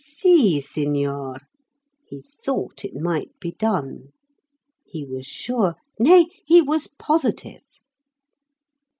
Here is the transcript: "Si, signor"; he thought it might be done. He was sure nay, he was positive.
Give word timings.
"Si, 0.03 0.59
signor"; 0.61 1.37
he 2.07 2.23
thought 2.43 2.83
it 2.83 2.95
might 2.95 3.39
be 3.39 3.51
done. 3.51 4.07
He 4.83 5.05
was 5.05 5.27
sure 5.27 5.75
nay, 5.99 6.25
he 6.43 6.59
was 6.59 6.87
positive. 6.97 7.61